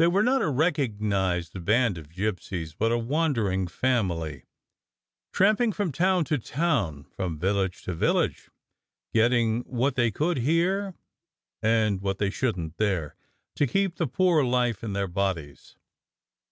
They 0.00 0.08
were 0.08 0.24
not 0.24 0.42
a 0.42 0.50
recognized 0.50 1.64
band 1.64 1.96
of 1.96 2.08
gypsies, 2.08 2.74
but 2.76 2.90
a 2.90 2.98
wandering 2.98 3.68
family, 3.68 4.46
tramping 5.32 5.70
from 5.72 5.92
town 5.92 6.24
to 6.24 6.38
town, 6.38 7.04
from 7.04 7.38
village 7.38 7.82
to 7.84 7.94
village, 7.94 8.50
getting 9.12 9.60
what 9.60 9.94
they 9.94 10.10
could 10.10 10.38
here 10.38 10.96
and 11.62 12.00
what 12.02 12.18
they 12.18 12.30
shouldn't 12.30 12.78
there, 12.78 13.14
to 13.54 13.68
keep 13.68 13.94
the 13.94 14.08
poor 14.08 14.42
life 14.42 14.82
in 14.82 14.92
their 14.92 15.06
bodies. 15.06 15.76